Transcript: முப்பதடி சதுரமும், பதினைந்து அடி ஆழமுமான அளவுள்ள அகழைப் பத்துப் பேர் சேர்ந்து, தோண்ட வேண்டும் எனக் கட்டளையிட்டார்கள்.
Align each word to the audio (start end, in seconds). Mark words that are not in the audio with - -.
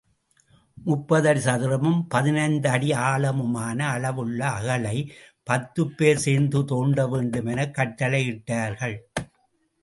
முப்பதடி 0.85 1.35
சதுரமும், 1.35 2.07
பதினைந்து 2.07 2.69
அடி 2.69 2.91
ஆழமுமான 2.91 3.79
அளவுள்ள 3.79 4.49
அகழைப் 4.49 5.11
பத்துப் 5.49 5.97
பேர் 5.97 6.17
சேர்ந்து, 6.17 6.65
தோண்ட 6.65 7.07
வேண்டும் 7.07 7.45
எனக் 7.45 7.77
கட்டளையிட்டார்கள். 7.77 8.97